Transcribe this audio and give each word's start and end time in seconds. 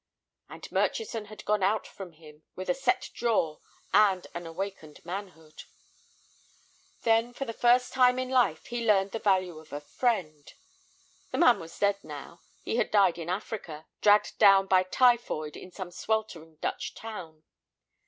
And 0.49 0.71
Murchison 0.71 1.25
had 1.25 1.45
gone 1.45 1.61
out 1.61 1.85
from 1.85 2.13
him 2.13 2.41
with 2.55 2.69
a 2.69 2.73
set 2.73 3.11
jaw 3.13 3.59
and 3.93 4.25
an 4.33 4.47
awakened 4.47 4.99
manhood. 5.05 5.65
Then 7.03 7.33
for 7.33 7.45
the 7.45 7.53
first 7.53 7.93
time 7.93 8.17
in 8.17 8.27
life 8.27 8.65
he 8.65 8.83
learned 8.83 9.11
the 9.11 9.19
value 9.19 9.59
of 9.59 9.71
a 9.71 9.79
friend. 9.79 10.51
The 11.29 11.37
man 11.37 11.59
was 11.59 11.77
dead 11.77 12.03
now; 12.03 12.41
he 12.63 12.77
had 12.77 12.89
died 12.89 13.19
in 13.19 13.29
Africa, 13.29 13.85
dragged 14.01 14.39
down 14.39 14.65
by 14.65 14.81
typhoid 14.81 15.55
in 15.55 15.69
some 15.71 15.91
sweltering 15.91 16.55
Dutch 16.61 16.95
town. 16.95 17.43